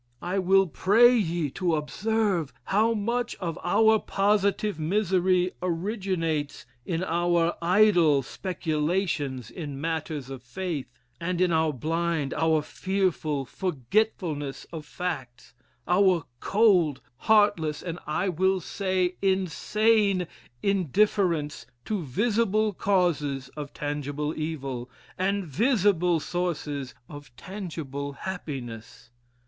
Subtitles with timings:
[0.23, 7.53] I will pray ye to observe how much of our positive misery originates in our
[7.61, 10.87] idle speculations in matters of faith,
[11.19, 15.53] and in our blind, our fearful forgetfulness of facts
[15.87, 20.25] our cold, heartless, and, I will say, insane
[20.63, 24.89] indifference to visible causes of tangible evil,
[25.19, 29.11] and visible sources of tangible happiness.